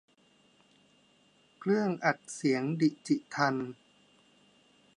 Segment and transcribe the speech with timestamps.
[1.59, 3.55] เครื่องอัดเสียงดิจิทัล